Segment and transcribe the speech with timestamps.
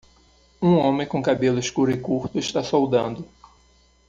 [0.59, 3.23] Um homem com cabelo escuro e curto está soldando.